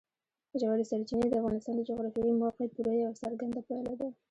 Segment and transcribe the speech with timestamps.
[0.61, 4.07] ژورې سرچینې د افغانستان د جغرافیایي موقیعت پوره یوه څرګنده پایله ده.